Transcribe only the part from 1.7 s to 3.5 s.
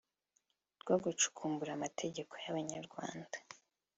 amateka y’abanyarwanda